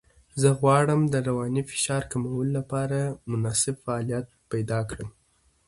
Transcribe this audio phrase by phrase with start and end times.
[0.41, 2.99] زه غواړم د رواني فشار کمولو لپاره
[3.31, 5.09] مناسب فعالیت پیدا کړم.